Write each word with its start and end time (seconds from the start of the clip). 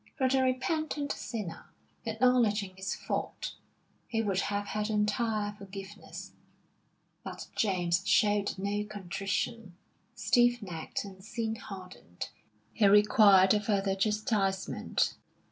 For 0.17 0.27
the 0.27 0.41
repentant 0.41 1.11
sinner, 1.11 1.69
acknowledging 2.07 2.75
his 2.75 2.95
fault, 2.95 3.53
he 4.07 4.19
would 4.23 4.39
have 4.39 4.65
had 4.69 4.89
entire 4.89 5.51
forgiveness; 5.55 6.31
but 7.23 7.45
James 7.55 8.01
showed 8.07 8.57
no 8.57 8.83
contrition. 8.83 9.75
Stiff 10.15 10.59
necked 10.63 11.03
and 11.05 11.23
sin 11.23 11.55
hardened, 11.57 12.29
he 12.73 12.87
required 12.87 13.53
a 13.53 13.61
further 13.61 13.93
chastisement. 13.93 15.13